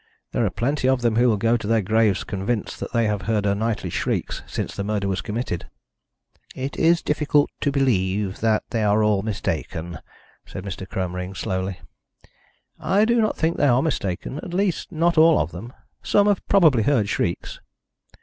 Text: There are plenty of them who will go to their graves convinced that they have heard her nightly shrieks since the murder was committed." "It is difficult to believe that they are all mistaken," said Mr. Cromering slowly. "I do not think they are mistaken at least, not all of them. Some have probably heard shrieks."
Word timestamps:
There 0.31 0.43
are 0.43 0.49
plenty 0.49 0.89
of 0.89 1.03
them 1.03 1.15
who 1.17 1.29
will 1.29 1.37
go 1.37 1.57
to 1.57 1.67
their 1.67 1.83
graves 1.83 2.23
convinced 2.23 2.79
that 2.79 2.91
they 2.91 3.05
have 3.05 3.21
heard 3.29 3.45
her 3.45 3.53
nightly 3.53 3.91
shrieks 3.91 4.41
since 4.47 4.75
the 4.75 4.83
murder 4.83 5.07
was 5.07 5.21
committed." 5.21 5.67
"It 6.55 6.75
is 6.75 7.03
difficult 7.03 7.51
to 7.59 7.71
believe 7.71 8.39
that 8.39 8.63
they 8.71 8.81
are 8.83 9.03
all 9.03 9.21
mistaken," 9.21 9.99
said 10.43 10.63
Mr. 10.63 10.89
Cromering 10.89 11.35
slowly. 11.35 11.81
"I 12.79 13.05
do 13.05 13.21
not 13.21 13.37
think 13.37 13.57
they 13.57 13.67
are 13.67 13.83
mistaken 13.83 14.37
at 14.37 14.55
least, 14.55 14.91
not 14.91 15.19
all 15.19 15.37
of 15.37 15.51
them. 15.51 15.71
Some 16.01 16.25
have 16.25 16.43
probably 16.47 16.81
heard 16.81 17.07
shrieks." 17.07 17.59